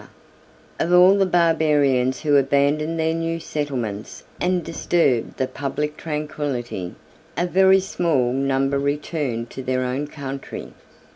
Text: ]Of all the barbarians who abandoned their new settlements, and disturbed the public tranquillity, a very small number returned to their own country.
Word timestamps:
]Of 0.79 0.91
all 0.91 1.15
the 1.15 1.27
barbarians 1.27 2.21
who 2.21 2.35
abandoned 2.35 2.99
their 2.99 3.13
new 3.13 3.39
settlements, 3.39 4.23
and 4.41 4.63
disturbed 4.63 5.37
the 5.37 5.45
public 5.45 5.95
tranquillity, 5.95 6.95
a 7.37 7.45
very 7.45 7.79
small 7.79 8.33
number 8.33 8.79
returned 8.79 9.51
to 9.51 9.61
their 9.61 9.83
own 9.83 10.07
country. 10.07 10.73